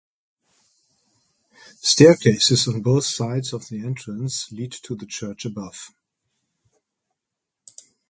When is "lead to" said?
4.51-4.95